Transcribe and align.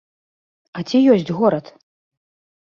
А 0.79 0.83
ці 0.87 0.97
ёсць 1.17 1.29
горад? 1.41 1.65